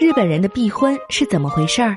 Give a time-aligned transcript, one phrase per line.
[0.00, 1.94] 日本人的避婚是怎么回事儿？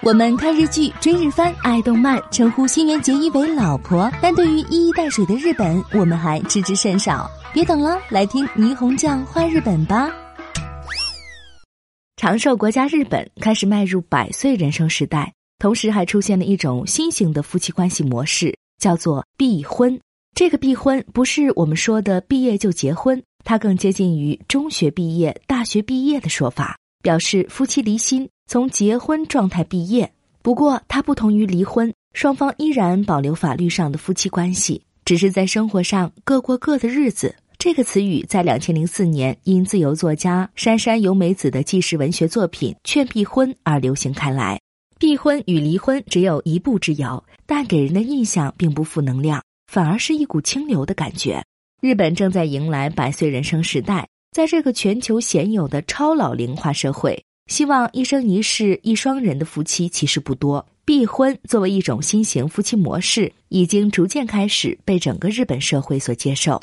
[0.00, 7.28] 我们看日剧、追日番、爱动漫，称呼新垣结衣为老婆，但对于一衣带水的日本，我们还知之甚少。
[7.52, 10.08] 别等了，来听霓虹酱画日本吧。
[12.16, 20.00] 长寿国家日本开始迈入百岁人生时代，同时还出现了一种新型的夫妻关系模式，叫做避婚。
[20.32, 30.12] 这个避婚不是我们说的毕业就结婚，它更接近于中学毕业、大学毕业的说法，表示夫妻离心，从结婚状态毕业。
[30.42, 37.34] 不过，它不同于离婚，双方依然保留法律上的夫妻关系，只是在生活上各过各的日子。
[37.58, 44.58] 这个词语在两千零四年因自由作家杉山由美子的纪实文学作品《劝避婚》而流行开来。
[44.98, 49.42] 避婚与离婚只有一步之遥，但给人的印象并不负能量。
[49.70, 51.44] 反而是一股清流的感觉。
[51.80, 60.64] 日本正在迎来百岁人生时代，在这个全球鲜有的超老龄化社会，希望一生一世一双人的夫妻其实不多。
[60.84, 66.60] 避婚作为一种新型夫妻模式，已经逐渐开始被整个日本社会所接受。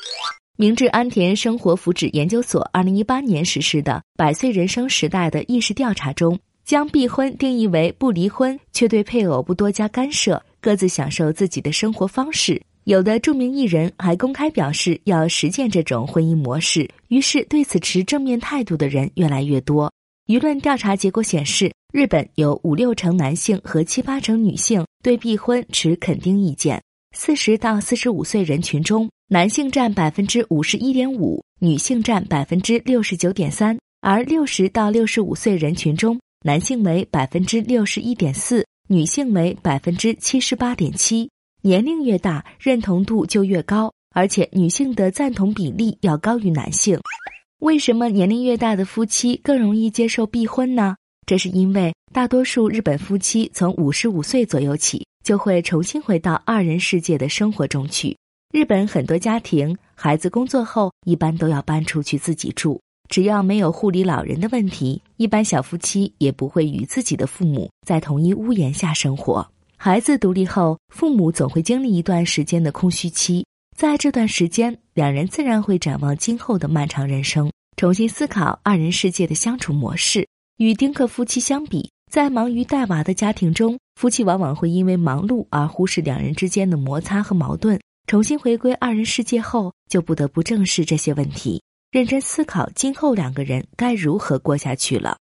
[0.56, 12.62] 明治安田生活福祉研究所二零一八年实施的《百岁人生时代的意识调查》中，将避婚定义为不离婚，却对配偶不多加干涉，各自享受自己的生活方式。
[12.88, 19.92] 有的著名艺人还公开表示要实践这种婚姻模式，于是对此持正面态度的人越来越多。
[20.28, 26.82] 舆论调查结果显示，日本有五六成男性和七八成女性对避婚持肯定意见。
[27.14, 33.78] 四十到四十五岁人群中，男性占百分之五十一点五，女性占百分之六十九点三。
[34.00, 41.30] 而六十到六十五岁人群中，男性为百分之六十一点四，女性为百分之七十八点七。
[41.62, 47.00] 年龄越大，认同度就越高，而且女性的赞同比例要高于男性。
[47.60, 50.96] 为什么年龄越大的夫妻更容易接受避婚呢？
[51.26, 58.16] 这是因为大多数日本夫妻从五十五岁左右起就会重新回到二人世界的生活中去。
[58.54, 62.80] 日本很多家庭，孩子工作后一般都要搬出去自己住，
[63.10, 69.46] 只要没有护理老人的问题，一般小夫妻也不会与自己的父母在同一屋檐下生活。
[69.80, 73.46] 孩子独立后，父母总会经历一段时间的空虚期，
[73.78, 80.28] 在这段时间，两人自然会展望今后的漫长人生，重新思考二人世界的相处模式。
[80.58, 87.80] 与丁克夫妻相比，在忙于带娃的家庭中，夫妻往往会因为忙碌而忽视两人之间的摩擦和矛盾。
[88.08, 91.62] 重新回归二人世界后，就不得不正视这些问题，
[91.92, 95.18] 认真思考今后两个人该如何过下去了。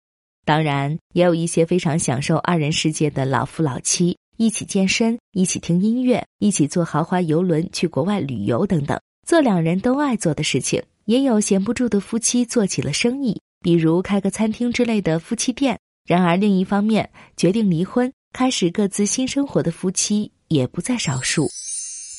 [0.46, 4.16] 当然，也有一些非常享受二人世界的老夫老妻。
[4.36, 10.82] 一起健身，一起听音乐，一起坐豪华游轮去国外旅游等等，做两人都爱做的事情。
[11.06, 15.78] 也有闲不住的夫妻做起了生意，比如开个餐厅之类的夫妻店。
[16.06, 21.48] 然而另一方面，决定离婚，开始各自新生活的夫妻也不在少数。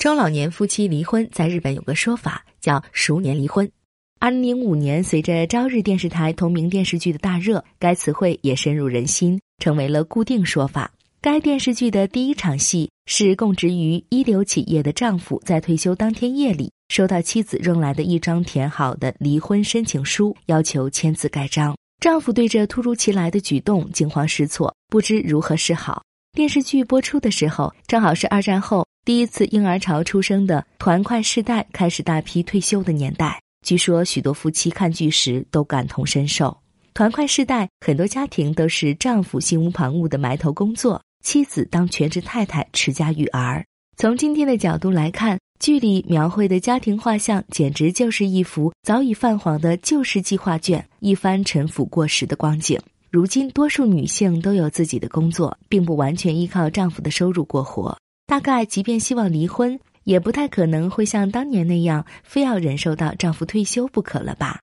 [0.00, 3.70] 中老年夫妻离婚在日本有个说法叫“熟年离婚”。
[4.18, 10.90] 二零零五年，随着朝日电视台同名电视剧的大热，该词汇也深入人心，成为了固定说法。
[11.30, 21.76] 该电视剧的第一场戏是供职于一流企业的丈夫在退休当天夜里收到妻子扔来的一张填好的离婚申请书，要求签字盖章。
[22.00, 26.02] 丈夫对这突如其来的举动惊慌失措，不知如何是好。
[26.32, 33.38] 电视剧播出的时候，正好是二战后第一次婴儿潮出生的团块世代开始大批退休的年代。
[33.62, 36.56] 据说许多夫妻看剧时都感同身受。
[36.94, 40.98] 团块世代很多家庭都是丈夫心无旁骛的埋头工作。
[41.22, 43.64] 妻子当全职太太持家育儿。
[43.96, 52.80] 从今天的角度来看，剧里描绘的家庭画像简直就是一幅早已泛黄的旧世纪画卷，一番陈腐过时的光景。
[53.10, 57.98] 如今，多数女性都有自己的工作，并不完全依靠丈夫的收入过活。
[58.26, 64.60] 大概，即便希望离婚，也不太可能会像当年那样，非要忍受到丈夫退休不可了吧？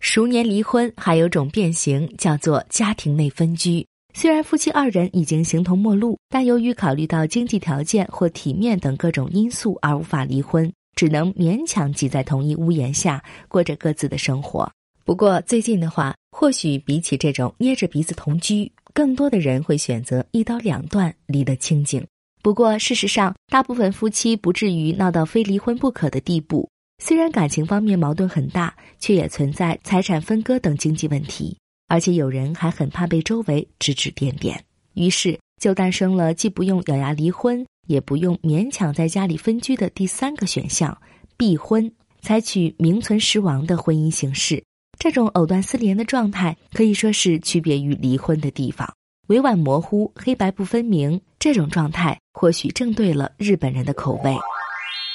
[0.00, 3.84] 熟年离婚还有种变形，叫做家庭内分居。
[4.20, 14.68] 虽然夫妻二人已经形同陌路，但由于考虑到经济条件或体面等各种因素而无法离婚，只能勉强挤在同一屋檐下过着各自的生活。
[15.04, 22.04] 不过最近的话，或许比起这种捏着鼻子同居，更多的人会选择一刀两断，离得清静。
[22.42, 26.68] 不过事实上，大部分夫妻不至于闹到非离婚不可的地步。
[27.00, 31.56] 虽然感情方面矛盾很大，却也存在财产分割等经济问题。
[31.88, 34.62] 而且有人还很怕被周围指指点点，
[34.94, 40.96] 于是就诞生了既不用咬牙离婚，也不用勉强在家里分居的第三个选项——
[41.36, 41.90] 避婚，
[42.20, 44.62] 采取名存实亡的婚姻形式。
[44.98, 48.92] 这种藕断丝连的状态可以说是区别于离婚的地方，
[49.28, 51.20] 委婉模糊、黑白不分明。
[51.38, 54.36] 这种状态或许正对了日本人的口味。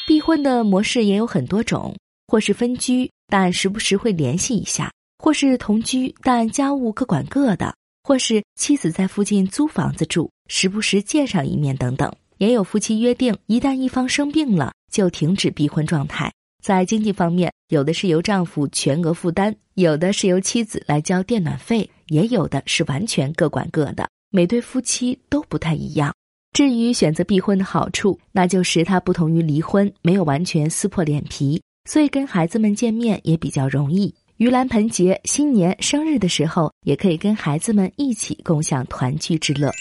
[0.07, 1.93] 避婚的模式也有很多种，
[2.27, 4.89] 或是分居，但时不时会联系一下；
[5.23, 7.73] 或是同居，但家务各管各的；
[8.03, 12.13] 或是妻子在附近租房子住，时不时见上一面等等。
[12.39, 16.29] 也有夫妻约定，一旦一方生病了，就停止逼婚状态。
[16.61, 24.05] 在经济方面，有的是由丈夫全额负担，有的是由妻子来交电暖费，也有的是完全各管各的。
[24.29, 26.13] 每对夫妻都不太一样。
[26.51, 34.13] 至于选择避婚的好处，那就是它不同于离婚，没有完全撕破脸皮，所以跟孩子们见面也比较容易。
[34.39, 39.71] 盂兰盆节、新年、生日的时候，也可以跟孩子们一起共享团聚之乐。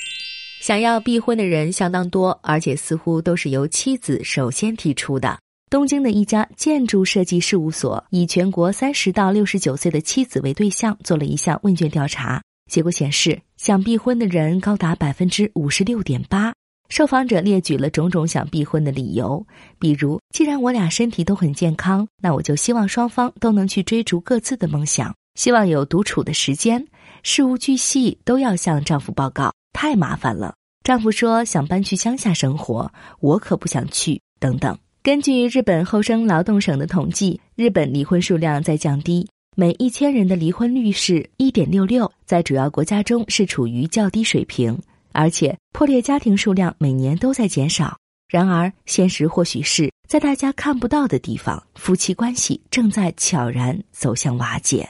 [0.60, 5.38] 想要避婚的人相当多，而且似乎都是由妻子首先提出的。
[5.70, 16.52] 东京的一家建筑设计事务所以全国三十到六十九岁的妻子为对象做了一项问卷调查，结果显示，想避婚的人高达百分之五十六点八。
[16.92, 19.46] 受访者列举了种种想避婚的理由，
[19.78, 26.86] 比如，既然我俩身体都很健康，那我就希望双方都能去追逐各自的梦想，希望有独处的时间，
[27.22, 30.54] 事无巨细都要向丈夫报告，太麻烦了。
[30.84, 34.78] 丈夫说想搬去乡下生活，我可不想去，等等。
[35.02, 44.78] 根据日本厚生劳动省的统计，日本离婚数量在降低，每一千人的离婚率是一点六六，在主要国家中是处于较低水平，
[45.12, 47.96] 而且破裂家庭数量每年都在减少。
[48.28, 54.88] 然而，现实或许是在大家看不到的地方，夫妻关系正在悄然走向瓦解。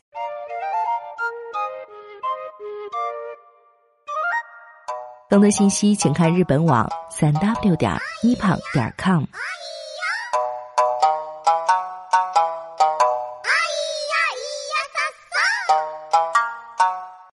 [5.28, 9.24] 更多信息，请看日本网三 w 点一胖点 com。